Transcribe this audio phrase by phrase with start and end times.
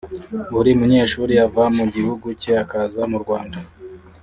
[0.53, 3.59] buri munyeshuri ava mu gihugu cye akaza mu Rwanda